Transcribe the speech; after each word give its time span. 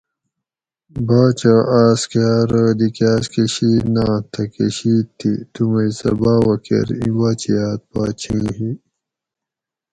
باچا 1.07 1.55
آس 1.81 2.01
کہ 2.11 2.21
ارو 2.39 2.65
دی 2.79 2.89
کاۤس 2.97 3.25
کہ 3.33 3.43
شید 3.53 3.85
نات 3.95 4.23
تھکہ 4.33 4.67
شید 4.77 5.05
تھی 5.19 5.33
تو 5.53 5.61
مئ 5.71 5.89
سہ 5.97 6.09
باوہ 6.19 6.55
کۤر 6.65 6.87
ایں 6.99 7.13
باچیاۤت 7.17 7.81
پا 7.91 8.01
چھیں 8.21 8.49
ھی 8.57 8.69